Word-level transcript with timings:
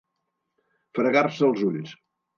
Fregar-se 0.99 1.47
els 1.51 1.65
ulls. 1.71 1.93